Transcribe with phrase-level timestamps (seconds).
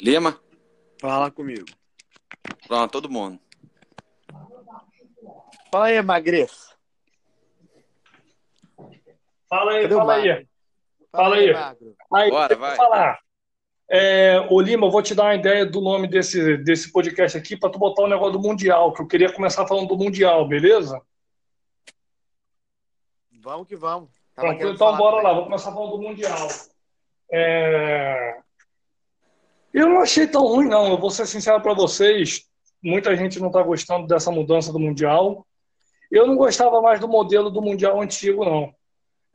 [0.00, 0.40] Lima?
[1.00, 1.66] Fala comigo.
[2.66, 3.38] Pronto, todo mundo.
[5.70, 6.76] Fala aí, Magreço.
[9.48, 10.48] Fala aí, Cadê fala aí.
[11.10, 11.54] Fala aí.
[12.14, 12.76] Aí, Bora, vai.
[12.76, 13.18] falar.
[13.90, 17.56] É, ô Lima, eu vou te dar uma ideia do nome desse, desse podcast aqui
[17.56, 21.00] para tu botar o negócio do Mundial, que eu queria começar falando do Mundial, beleza?
[23.40, 24.10] Vamos que vamos.
[24.36, 26.48] Então bora lá, vou começar falando do Mundial.
[27.32, 28.40] É,
[29.78, 30.88] Eu não achei tão ruim, não.
[30.88, 32.42] Eu vou ser sincero para vocês.
[32.82, 35.46] Muita gente não está gostando dessa mudança do Mundial.
[36.10, 38.74] Eu não gostava mais do modelo do Mundial antigo, não.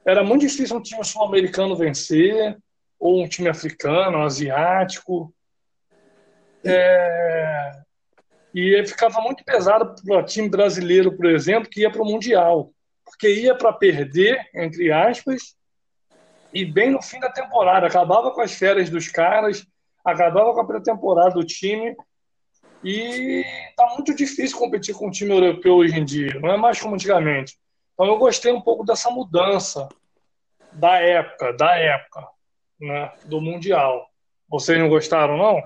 [0.05, 2.57] Era muito difícil um time sul-americano vencer,
[2.99, 5.33] ou um time africano, asiático.
[6.65, 7.71] É,
[8.53, 12.73] E ficava muito pesado para o time brasileiro, por exemplo, que ia para o Mundial.
[13.05, 15.55] Porque ia para perder, entre aspas,
[16.53, 17.87] e bem no fim da temporada.
[17.87, 19.65] Acabava com as férias dos caras,
[20.03, 21.95] acabava com a pré-temporada do time.
[22.83, 23.43] E
[23.77, 26.37] tá muito difícil competir com o time europeu hoje em dia.
[26.39, 27.57] Não é mais como antigamente.
[27.93, 29.87] Então eu gostei um pouco dessa mudança
[30.71, 32.27] da época, da época,
[32.79, 34.09] né, do Mundial.
[34.49, 35.63] Vocês não gostaram, não?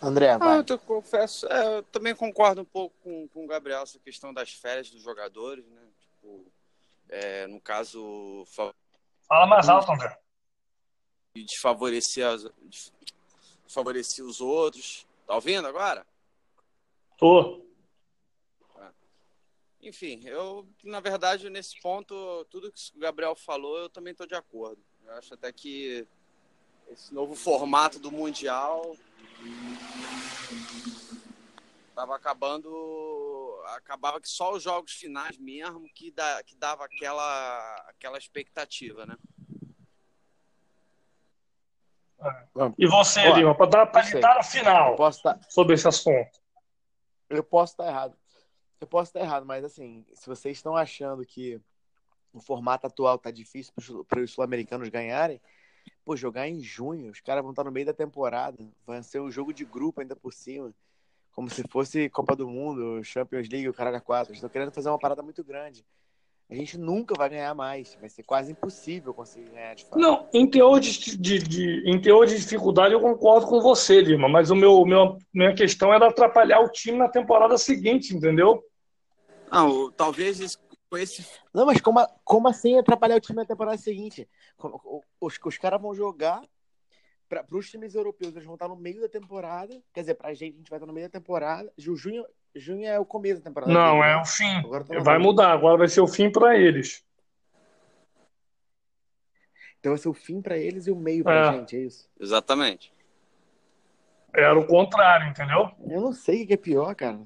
[0.00, 3.82] André, Ah, eu te confesso, é, eu também concordo um pouco com, com o Gabriel
[3.82, 5.80] essa questão das férias dos jogadores, né?
[5.98, 6.46] Tipo,
[7.08, 8.72] é, no caso, fa-
[9.26, 10.16] Fala mais alto, André.
[11.34, 12.46] De desfavorecer, as,
[13.64, 15.06] desfavorecer os outros.
[15.26, 16.06] Tá ouvindo agora?
[17.16, 17.66] Tô.
[19.80, 24.34] Enfim, eu, na verdade, nesse ponto, tudo que o Gabriel falou, eu também estou de
[24.34, 24.82] acordo.
[25.04, 26.06] Eu acho até que
[26.88, 28.96] esse novo formato do Mundial
[31.88, 32.68] estava acabando.
[33.66, 39.16] Acabava que só os jogos finais mesmo que, dá, que dava aquela, aquela expectativa, né?
[42.76, 46.40] E você, Ó, Lima, para dar palhitar no Eu final posso estar sobre esse assunto.
[47.30, 48.16] eu posso estar errado.
[48.80, 51.60] Eu posso estar errado, mas assim, se vocês estão achando que
[52.32, 53.72] o formato atual tá difícil
[54.08, 55.40] para os sul-americanos ganharem,
[56.04, 59.30] pô, jogar em junho, os caras vão estar no meio da temporada, vai ser um
[59.30, 60.72] jogo de grupo ainda por cima,
[61.32, 64.32] como se fosse Copa do Mundo, Champions League, o caralho a quatro.
[64.34, 65.84] Estão querendo fazer uma parada muito grande.
[66.50, 69.98] A gente nunca vai ganhar mais, vai ser quase impossível conseguir ganhar de fato.
[69.98, 74.28] Não, em teor de, de- de- em teor de dificuldade eu concordo com você, Lima,
[74.30, 78.64] mas o meu, meu minha questão era atrapalhar o time na temporada seguinte, entendeu?
[79.52, 80.56] Não, talvez
[80.90, 81.26] com esse.
[81.52, 84.26] Não, mas como, como assim atrapalhar o time na temporada seguinte?
[85.20, 86.42] Os, os caras vão jogar
[87.28, 89.80] para os times europeus, eles vão estar no meio da temporada.
[89.92, 91.70] Quer dizer, pra gente, a gente vai estar no meio da temporada.
[91.76, 92.24] Ju- Junho,
[92.54, 93.72] junho é o começo da temporada.
[93.72, 94.22] Não, é né?
[94.22, 94.56] o fim.
[94.58, 97.04] Agora tá Vai mudar, agora vai ser o fim para eles.
[99.78, 101.52] Então vai ser o fim pra eles e o meio pra É.
[101.58, 102.08] gente, é isso?
[102.18, 102.92] Exatamente.
[104.34, 105.70] Era o contrário, entendeu?
[105.88, 107.22] Eu não sei o que é pior, cara.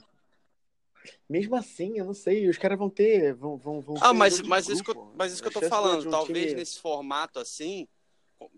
[1.28, 2.48] Mesmo assim, eu não sei.
[2.48, 3.34] Os caras vão ter.
[3.34, 5.12] Vão, vão, vão Ah, ter mas, mas, isso que eu, grupo.
[5.16, 6.06] mas isso que eu A tô falando.
[6.06, 7.88] um Talvez time- nesse formato assim,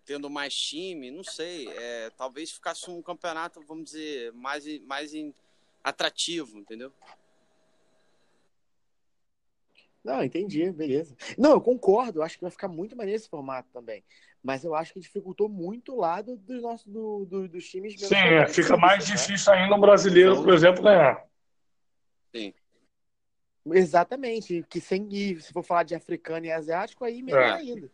[0.04, 1.68] tendo mais time, não sei.
[1.68, 5.34] é, talvez ficasse um campeonato, vamos dizer, mais, mais em-
[5.82, 6.92] atrativo, entendeu?
[10.02, 11.16] Não, entendi, beleza.
[11.38, 14.04] Não, eu concordo, eu acho que vai ficar muito maneiro esse formato também.
[14.42, 18.14] Mas eu acho que dificultou muito o lado dos nossos do, do- dos times Sim,
[18.14, 19.16] é, fica mais né?
[19.16, 21.26] difícil ainda um brasileiro, por exemplo, ganhar.
[23.66, 27.54] Exatamente, que sem ir, se for falar de africano e asiático, aí menos É.
[27.54, 27.90] ainda.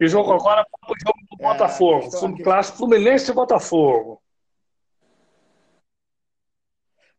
[0.00, 4.22] E jogo agora o jogo do É, Botafogo, questão- Flu- clássico Fluminense e Botafogo.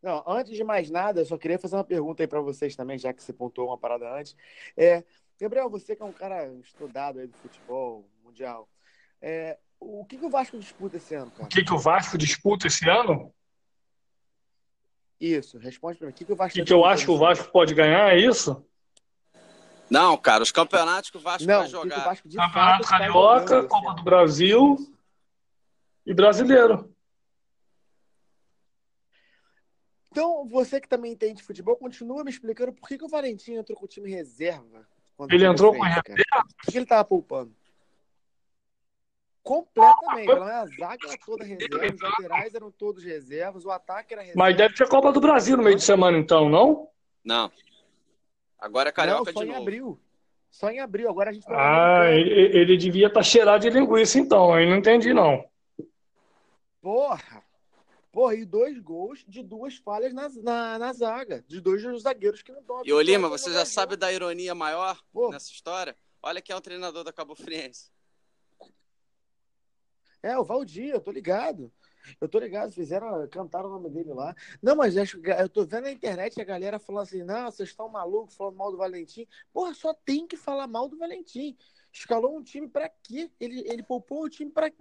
[0.02, 2.98] Não, antes de mais nada, eu só queria fazer uma pergunta aí pra vocês também,
[2.98, 4.34] já que você pontuou uma parada antes.
[4.78, 5.04] É,
[5.38, 8.70] Gabriel, você que é um cara estudado aí do futebol mundial,
[9.22, 11.50] é, o que, que o Vasco disputa esse ano, O cara?
[11.50, 13.34] que, que o Vasco disputa esse ano?
[15.20, 16.14] Isso, responde pra mim.
[16.14, 17.18] O que, que o O Vasco que, tá que eu acho que o?
[17.18, 18.14] Vasco pode ganhar?
[18.14, 18.66] É isso?
[19.90, 22.04] Não, cara, os campeonatos que o Vasco Não, vai que o jogar.
[22.04, 24.78] Vasco de Campeonato fato Carioca, Copa do Brasil
[26.06, 26.94] e Brasileiro.
[30.12, 33.54] Então, você que também entende de futebol, continua me explicando por que, que o Valentim
[33.54, 34.88] entrou com o time reserva.
[35.30, 36.04] Ele entrou com cara?
[36.04, 37.54] Por que ele tava poupando?
[39.44, 40.28] Completamente.
[40.28, 44.22] Não é a zaga era toda reserva, os laterais eram todos reservas, o ataque era
[44.22, 44.40] reserva.
[44.40, 46.88] Mas deve ter Copa do Brasil no meio de semana, então, não?
[47.24, 47.52] Não.
[48.60, 49.62] Agora é Não, carioca só de em novo.
[49.62, 50.00] abril.
[50.52, 51.10] Só em abril.
[51.10, 54.54] Agora a gente Ah, ele, ele devia estar cheirado de linguiça, então.
[54.54, 55.44] Aí não entendi, não.
[56.82, 57.44] Porra!
[58.12, 61.44] Porra, e dois gols de duas falhas na, na, na zaga.
[61.48, 64.12] De dois zagueiros que não estão E ô Lima, habituados a você já sabe da
[64.12, 65.30] ironia maior Pô.
[65.30, 65.96] nessa história?
[66.22, 67.92] Olha quem é o treinador da Cabo Friense.
[70.22, 71.72] É, o Valdir, eu tô ligado.
[72.20, 74.36] Eu tô ligado, fizeram, cantaram o nome dele lá.
[74.62, 77.90] Não, mas acho, eu tô vendo na internet a galera falando assim: não, vocês estão
[77.90, 79.28] malucos falando mal do Valentim.
[79.54, 81.58] Porra, só tem que falar mal do Valentim.
[81.92, 83.32] Escalou um time pra quê?
[83.40, 84.78] Ele, ele poupou o time pra quê?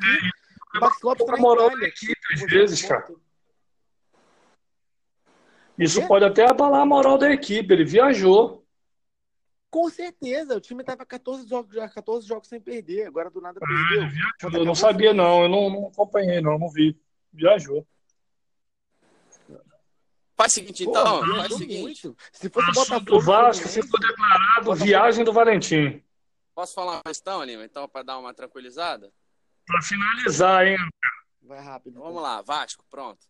[0.77, 3.09] O Max Lopes tá moral da equipe, às vezes, cara.
[5.79, 7.73] Isso pode até abalar a moral da equipe.
[7.73, 8.65] Ele viajou.
[9.71, 14.61] Com certeza, o time tava 14 jogos, 14 jogos sem perder, agora do nada perdeu.
[14.61, 16.99] eu não sabia, não, eu não, não acompanhei, não, não vi.
[17.33, 17.87] Viajou.
[20.37, 21.21] Faz o seguinte, então.
[21.21, 22.15] Pô, faz o seguinte.
[22.33, 23.21] Se fosse Botafogo.
[23.21, 24.85] Vasco, se for declarado Botafogo.
[24.85, 26.03] viagem do Valentim.
[26.55, 27.65] Posso falar uma questão, Lima?
[27.65, 29.13] Então, para dar uma tranquilizada?
[29.67, 30.79] Para finalizar, hein?
[31.43, 32.01] Vai rápido.
[32.01, 33.27] Vamos lá, Vasco, pronto.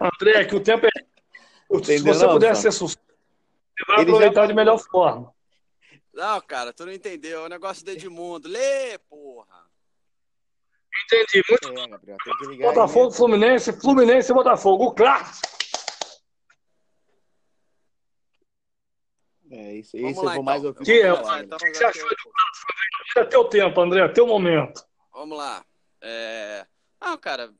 [0.00, 0.90] André, que o tempo é.
[1.84, 3.00] Se você não, puder ser sucesso,
[3.76, 5.32] você vai Ele aproveitar de melhor forma.
[6.12, 7.42] Não, cara, tu não entendeu.
[7.42, 8.48] É o negócio do Edmundo.
[8.48, 9.69] Lê, porra.
[11.12, 11.42] Entendi.
[11.48, 12.18] Muito é, Gabriel,
[12.60, 13.16] Botafogo, aí.
[13.16, 14.84] Fluminense, Fluminense e Botafogo.
[14.86, 15.48] O clássico.
[19.50, 20.42] É, isso, isso eu vou então.
[20.42, 20.84] mais ouvir.
[20.84, 22.08] Que, é, lá, então, que você achou
[23.16, 24.84] É teu tempo, André, teu momento.
[25.12, 25.64] Vamos lá.
[26.00, 26.66] É...
[27.00, 27.52] Ah, cara,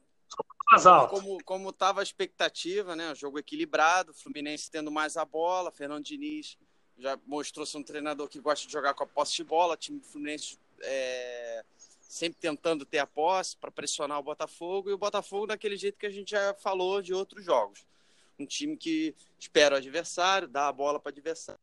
[1.08, 3.12] como, como tava a expectativa, né?
[3.14, 6.56] jogo equilibrado, Fluminense tendo mais a bola, Fernando Diniz
[7.00, 10.06] já mostrou-se um treinador que gosta de jogar com a posse de bola, time do
[10.06, 11.64] Fluminense é,
[12.10, 16.06] sempre tentando ter a posse para pressionar o Botafogo, e o Botafogo daquele jeito que
[16.06, 17.86] a gente já falou de outros jogos.
[18.36, 21.60] Um time que espera o adversário, dá a bola para o adversário.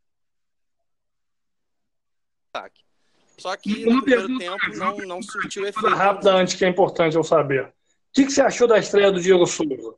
[3.38, 5.94] Só que no primeiro tempo não, não surtiu efeito.
[5.94, 7.66] Rápida antes, que é importante eu saber.
[7.66, 7.74] O
[8.14, 9.96] que, que você achou da estreia do Diego Souza?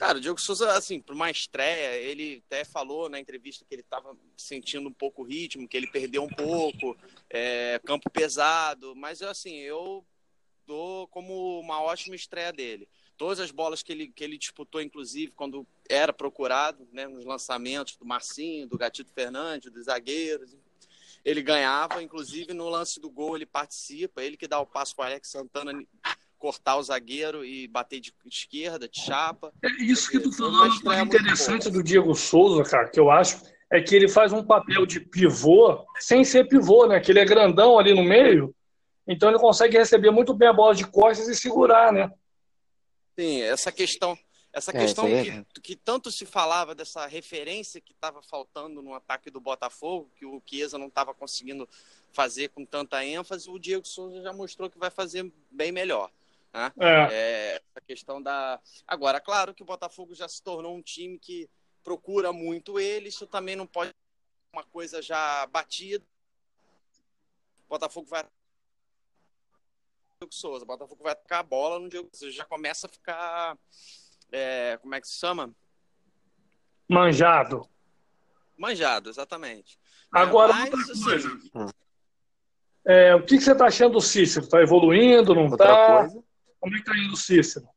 [0.00, 3.82] Cara, o Diego Souza, assim, para uma estreia, ele até falou na entrevista que ele
[3.82, 6.96] estava sentindo um pouco o ritmo, que ele perdeu um pouco,
[7.28, 10.02] é, campo pesado, mas assim, eu
[10.66, 12.88] dou como uma ótima estreia dele.
[13.18, 17.94] Todas as bolas que ele, que ele disputou, inclusive, quando era procurado, né, nos lançamentos
[17.96, 20.56] do Marcinho, do Gatito Fernandes, dos zagueiros,
[21.22, 25.02] ele ganhava, inclusive no lance do gol ele participa, ele que dá o passo para
[25.02, 25.78] o Alex Santana
[26.40, 29.52] cortar o zagueiro e bater de esquerda, de chapa.
[29.62, 33.80] É isso que tu falou, uma interessante do Diego Souza, cara, que eu acho, é
[33.80, 36.98] que ele faz um papel de pivô sem ser pivô, né?
[36.98, 38.54] Que ele é grandão ali no meio,
[39.06, 42.10] então ele consegue receber muito bem a bola de costas e segurar, né?
[43.18, 44.18] Sim, essa questão,
[44.50, 48.94] essa é, questão é, que, que, tanto se falava dessa referência que estava faltando no
[48.94, 51.68] ataque do Botafogo, que o Chiesa não estava conseguindo
[52.12, 56.10] fazer com tanta ênfase, o Diego Souza já mostrou que vai fazer bem melhor.
[56.52, 56.72] Né?
[56.78, 57.08] É.
[57.54, 57.62] é.
[57.74, 58.60] a questão da.
[58.86, 61.48] Agora, claro que o Botafogo já se tornou um time que
[61.82, 63.96] procura muito ele, isso também não pode ser
[64.52, 66.04] uma coisa já batida.
[67.66, 68.24] O Botafogo vai.
[70.20, 73.56] Diego Souza, o Botafogo vai tocar a bola no Diego Souza, já começa a ficar.
[74.32, 75.54] É, como é que se chama?
[76.88, 77.68] Manjado.
[78.56, 79.78] Manjado, exatamente.
[80.12, 81.50] Agora, Mas, assim,
[82.84, 84.44] é, o que, que você está achando do Cícero?
[84.44, 86.08] Está evoluindo, não está?
[86.60, 87.68] Como é que está indo o Cícero?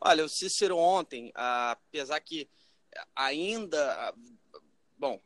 [0.00, 2.48] Olha, o Cícero ontem, apesar que
[3.16, 4.14] ainda,
[4.96, 5.20] bom,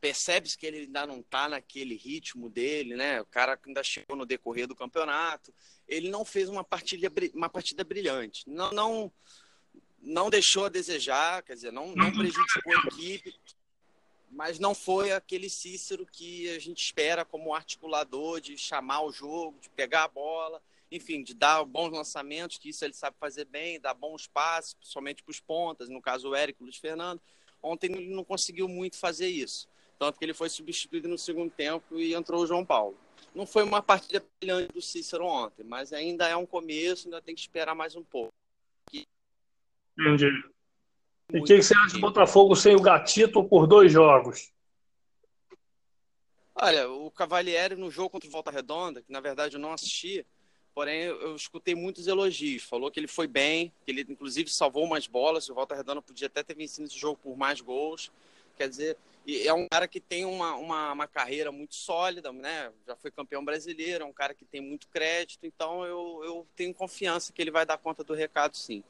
[0.00, 3.22] percebe-se que ele ainda não está naquele ritmo dele, né?
[3.22, 5.54] O cara ainda chegou no decorrer do campeonato.
[5.88, 8.42] Ele não fez uma partida, uma partida brilhante.
[8.46, 9.12] Não, não,
[10.02, 13.34] não deixou a desejar, quer dizer, não, não prejudicou a equipe,
[14.30, 19.58] mas não foi aquele Cícero que a gente espera como articulador de chamar o jogo,
[19.60, 20.60] de pegar a bola
[20.94, 25.22] enfim, de dar bons lançamentos, que isso ele sabe fazer bem, dar bons passes, principalmente
[25.22, 27.20] para os pontas, no caso o Érico Luiz Fernando.
[27.60, 31.98] Ontem ele não conseguiu muito fazer isso, tanto que ele foi substituído no segundo tempo
[31.98, 32.96] e entrou o João Paulo.
[33.34, 37.34] Não foi uma partida brilhante do Cícero ontem, mas ainda é um começo, ainda tem
[37.34, 38.32] que esperar mais um pouco.
[39.98, 40.30] Entendi.
[41.32, 44.52] E o que, que você acha do Botafogo sem o Gatito por dois jogos?
[46.54, 50.24] Olha, o Cavalieri no jogo contra o Volta Redonda, que na verdade eu não assisti,
[50.74, 52.64] porém eu escutei muitos elogios.
[52.64, 55.48] Falou que ele foi bem, que ele inclusive salvou umas bolas.
[55.48, 58.10] O Walter Redonda podia até ter vencido esse jogo por mais gols.
[58.56, 62.70] Quer dizer, é um cara que tem uma, uma, uma, carreira muito sólida, né?
[62.86, 66.74] Já foi campeão brasileiro, é um cara que tem muito crédito, então eu, eu tenho
[66.74, 68.82] confiança que ele vai dar conta do recado, sim.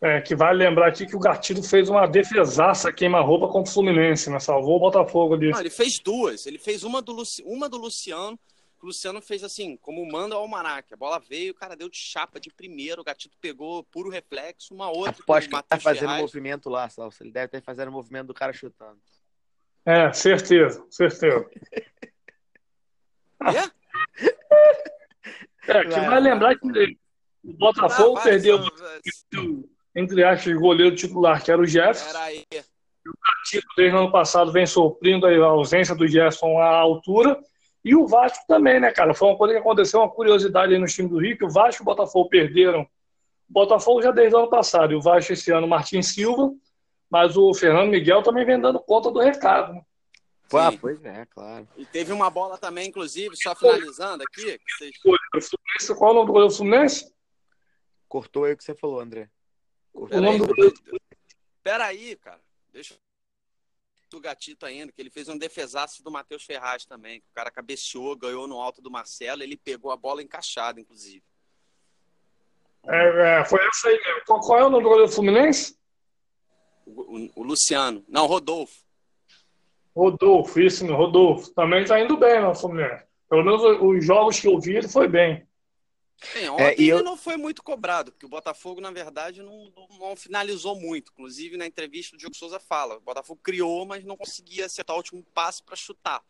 [0.00, 4.30] É, que vale lembrar aqui que o Gatito fez uma defesaça queima-roupa contra o Fluminense,
[4.30, 4.38] né?
[4.38, 5.50] Salvou o Botafogo ali.
[5.50, 6.46] Não, ele fez duas.
[6.46, 7.42] Ele fez uma do, Luci...
[7.44, 8.38] uma do Luciano
[8.84, 10.92] o Luciano fez assim, como manda o Almanac.
[10.92, 14.74] A bola veio, o cara deu de chapa de primeiro, o Gatito pegou puro reflexo,
[14.74, 15.10] uma outra.
[15.10, 16.20] Aposto que ele tá fazendo Ferraz.
[16.22, 17.22] movimento lá, Salso.
[17.22, 18.98] Ele deve estar fazendo o movimento do cara chutando.
[19.84, 21.48] É, certeza, certeza.
[25.68, 26.66] É, que vai lembrar que
[27.44, 28.58] o Botafogo ah, perdeu,
[29.94, 32.08] entre aspas, o goleiro titular, que era o Jefferson.
[32.08, 32.44] Era aí.
[33.06, 37.38] O Gatito, desde o ano passado, vem suprindo a ausência do Jefferson à altura.
[37.88, 39.14] E o Vasco também, né, cara?
[39.14, 41.80] Foi uma coisa que aconteceu, uma curiosidade aí no time do Rio, que o Vasco
[41.80, 42.82] e o Botafogo perderam.
[42.82, 42.88] O
[43.48, 46.52] Botafogo já desde o ano passado, e o Vasco esse ano, Martin Silva,
[47.08, 49.72] mas o Fernando Miguel também vem dando conta do recado.
[49.72, 49.82] Né?
[50.52, 51.66] Ah, pois é, claro.
[51.78, 54.60] E teve uma bola também, inclusive, só finalizando aqui.
[54.76, 55.96] Vocês...
[55.96, 57.10] Qual o nome do goleiro Fluminense?
[58.06, 59.30] Cortou aí o que você falou, André.
[59.94, 60.74] Cortou o nome do goleiro.
[61.62, 62.40] Peraí, cara.
[62.70, 63.07] Deixa eu
[64.10, 67.18] do Gatito ainda, que ele fez um defesaço do Matheus Ferraz também.
[67.18, 71.22] O cara cabeceou, ganhou no alto do Marcelo, ele pegou a bola encaixada, inclusive.
[72.86, 74.22] É, é, foi essa aí mesmo.
[74.26, 75.76] Qual, qual, é o nome do goleiro Fluminense?
[76.86, 78.04] O, o, o Luciano.
[78.08, 78.84] Não, Rodolfo.
[79.94, 81.50] Rodolfo, isso, Rodolfo.
[81.54, 83.04] Também está indo bem no Fluminense.
[83.28, 85.47] Pelo menos os jogos que eu vi, ele foi bem.
[86.20, 87.04] Sim, é, ontem é, ele eu...
[87.04, 91.12] não foi muito cobrado, porque o Botafogo, na verdade, não, não, não, finalizou muito.
[91.12, 94.98] Inclusive, na entrevista, o Diogo Souza fala: o Botafogo criou, mas não conseguia acertar o
[94.98, 96.20] último passo para chutar,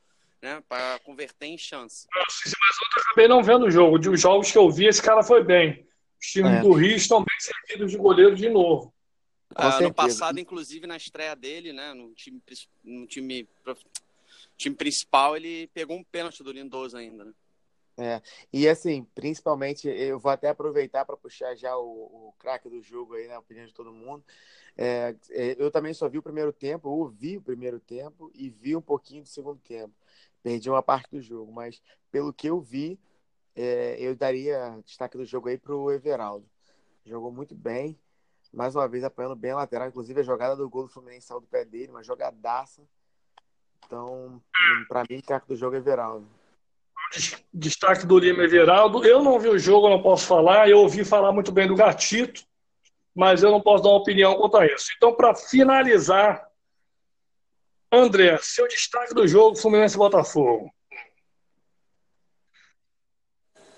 [0.43, 0.63] né?
[0.69, 2.07] Para converter em chance.
[2.15, 3.99] Mas ontem eu acabei não vendo o jogo.
[3.99, 5.87] De os jogos que eu vi, esse cara foi bem.
[6.21, 6.61] Os times é.
[6.61, 8.93] do Rio estão bem servidos de goleiro de novo.
[9.55, 12.43] Ah, no passado, inclusive, na estreia dele, né, no time,
[12.85, 13.49] no time,
[14.57, 17.33] time principal, ele pegou um pênalti do Lindoso ainda, né?
[18.01, 22.81] É, e assim, principalmente, eu vou até aproveitar para puxar já o, o craque do
[22.81, 24.25] jogo aí, na né, opinião de todo mundo.
[24.77, 28.77] É, é, eu também só vi o primeiro tempo, ouvi o primeiro tempo e vi
[28.77, 29.93] um pouquinho do segundo tempo.
[30.45, 33.01] Perdi uma parte do jogo, mas pelo que eu vi,
[33.57, 36.49] é, eu daria destaque do jogo aí para o Everaldo.
[37.05, 37.99] Jogou muito bem,
[38.53, 39.89] mais uma vez apanhando bem a lateral.
[39.89, 42.81] Inclusive, a jogada do gol do Fluminense saiu do pé dele, uma jogadaça.
[43.85, 44.41] Então,
[44.87, 46.38] para mim, o craque do jogo é Everaldo.
[47.53, 49.05] Destaque do Lima Everaldo.
[49.05, 50.69] Eu não vi o jogo, não posso falar.
[50.69, 52.43] Eu ouvi falar muito bem do Gatito,
[53.15, 54.89] mas eu não posso dar uma opinião quanto a isso.
[54.97, 56.49] Então, para finalizar,
[57.91, 60.71] André, seu destaque do jogo, Fluminense Botafogo.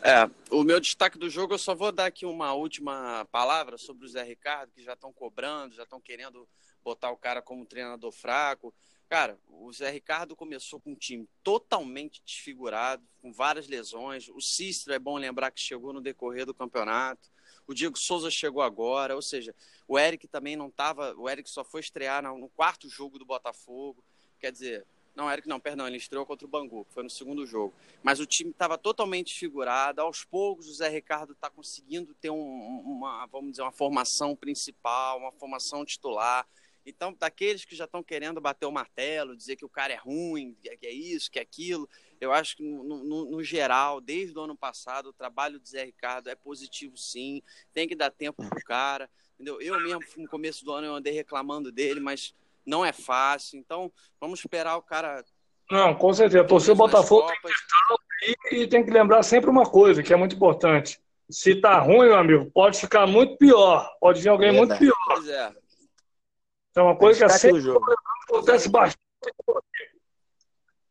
[0.02, 4.06] É, o meu destaque do jogo, eu só vou dar aqui uma última palavra sobre
[4.06, 6.48] o Zé Ricardo, que já estão cobrando, já estão querendo
[6.82, 8.74] botar o cara como treinador fraco.
[9.10, 14.28] Cara, o Zé Ricardo começou com um time totalmente desfigurado, com várias lesões.
[14.28, 17.28] O Cícero é bom lembrar que chegou no decorrer do campeonato.
[17.66, 19.52] O Diego Souza chegou agora, ou seja,
[19.88, 21.12] o Eric também não estava.
[21.16, 24.00] O Eric só foi estrear no quarto jogo do Botafogo.
[24.38, 27.74] Quer dizer, não, Eric não, perdão, ele estreou contra o Bangu, foi no segundo jogo.
[28.04, 30.00] Mas o time estava totalmente desfigurado.
[30.00, 35.18] Aos poucos, o Zé Ricardo está conseguindo ter um, uma, vamos dizer, uma formação principal,
[35.18, 36.46] uma formação titular.
[36.84, 40.56] Então, daqueles que já estão querendo bater o martelo, dizer que o cara é ruim,
[40.62, 41.88] que é isso, que é aquilo,
[42.20, 45.84] eu acho que, no, no, no geral, desde o ano passado, o trabalho do Zé
[45.84, 47.42] Ricardo é positivo, sim.
[47.72, 49.08] Tem que dar tempo pro cara.
[49.34, 49.60] Entendeu?
[49.60, 52.34] Eu mesmo, no começo do ano, eu andei reclamando dele, mas
[52.64, 53.58] não é fácil.
[53.58, 55.24] Então, vamos esperar o cara.
[55.70, 56.44] Não, com certeza.
[56.44, 57.30] Torcer o Botafogo
[58.50, 61.00] e tem que lembrar sempre uma coisa que é muito importante.
[61.30, 63.88] Se tá ruim, meu amigo, pode ficar muito pior.
[64.00, 64.96] Pode vir alguém é muito pior.
[65.06, 65.54] Pois é.
[66.74, 67.62] É uma coisa que é sempre
[68.28, 69.00] acontece bastante.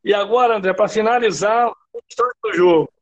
[0.04, 2.94] E agora, André, para finalizar, o destaque do jogo.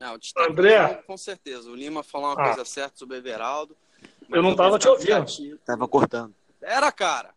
[0.00, 0.18] Não, o
[0.50, 1.70] André, com certeza.
[1.70, 2.46] O Lima falou uma ah.
[2.46, 3.76] coisa certa sobre o Everaldo.
[4.30, 5.58] Eu não estava te ouvindo.
[5.58, 6.34] Tava cortando.
[6.62, 7.34] Era, cara.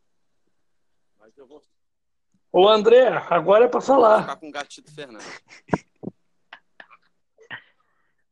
[1.19, 1.61] Mas eu vou...
[2.51, 4.13] Ô, André, agora é para falar.
[4.15, 5.43] Vou ficar com o Gatito Fernandes.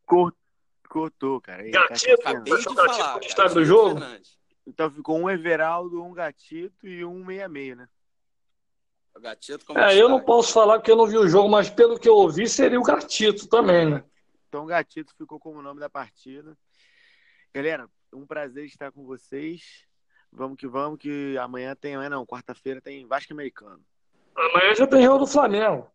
[0.91, 1.63] Cortou, cara.
[1.69, 3.13] Gatito, acabei de falar.
[3.13, 3.97] Gatito do jogo?
[3.97, 4.37] Fernandes.
[4.67, 7.87] Então ficou um Everaldo, um Gatito e um meia-meio, né?
[9.15, 11.69] O Gatito como É, eu não posso falar porque eu não vi o jogo, mas
[11.69, 14.03] pelo que eu ouvi seria o Gatito também, né?
[14.49, 16.57] Então, Gatito ficou como nome da partida.
[17.53, 19.85] Galera, um prazer estar com vocês.
[20.29, 23.81] Vamos que vamos, que amanhã tem, amanhã não, quarta-feira tem Vasco Americano.
[24.35, 25.89] Amanhã já tem jogo do Flamengo.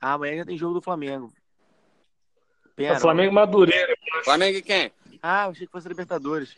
[0.00, 1.32] Ah, amanhã já tem jogo do Flamengo.
[2.76, 3.96] Pera, é Flamengo Madureira.
[4.22, 4.92] Flamengo e quem?
[5.22, 6.54] Ah, eu achei que fosse Libertadores.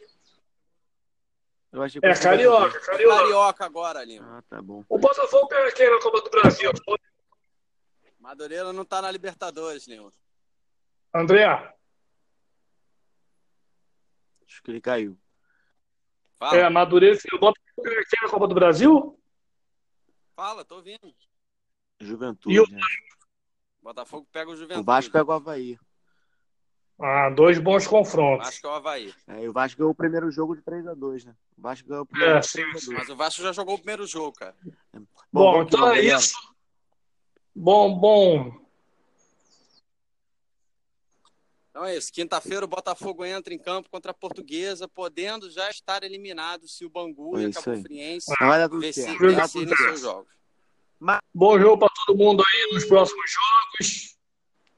[1.70, 3.22] Eu achei que é, Carioca, Carioca.
[3.22, 4.38] Carioca agora, Lima.
[4.38, 4.84] Ah, tá bom.
[4.88, 6.72] O Botafogo pega quem na Copa do Brasil?
[8.18, 10.12] Madureira não tá na Libertadores, Lima.
[11.14, 11.46] André.
[14.44, 15.16] Acho que ele caiu.
[16.36, 16.56] Fala.
[16.56, 19.20] É, Madureira, o Botafogo pega quem na Copa do Brasil?
[20.34, 21.14] Fala, tô ouvindo.
[22.00, 22.54] Juventude.
[22.54, 22.66] E o...
[22.68, 22.80] Né?
[23.80, 24.80] Botafogo pega o Juventude.
[24.80, 25.78] O Vasco pega o Havaí.
[27.00, 28.48] Ah, dois bons confrontos.
[28.48, 29.14] Vasco é o Havaí.
[29.28, 31.34] É, e o Vasco ganhou o primeiro jogo de 3x2, né?
[31.56, 32.92] O Vasco ganhou o primeiro É, sim, 3x2.
[32.92, 34.56] Mas o Vasco já jogou o primeiro jogo, cara.
[35.32, 36.34] Bom, vamos que então é isso.
[37.54, 38.68] Bom, bom.
[41.70, 42.12] Então é isso.
[42.12, 46.90] Quinta-feira o Botafogo entra em campo contra a Portuguesa, podendo já estar eliminado se o
[46.90, 47.82] Bangu É e a Cabo.
[47.82, 50.32] Friense Mas vencerem seus jogos.
[51.32, 54.18] Bom jogo para todo mundo aí nos próximos jogos.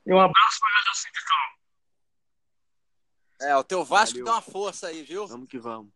[0.05, 1.50] E um abraço para a galera de campo.
[3.41, 4.25] É, o teu Vasco Valeu.
[4.27, 5.27] dá uma força aí, viu?
[5.27, 5.91] Vamos que vamos.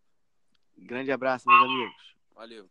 [0.76, 2.14] Grande abraço, meus amigos.
[2.34, 2.68] Valeu.